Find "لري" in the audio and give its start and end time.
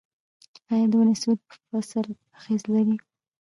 2.73-2.95